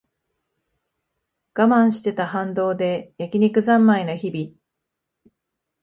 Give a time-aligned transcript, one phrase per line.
[1.53, 4.59] 我慢してた反動で焼き肉ざんまいの日々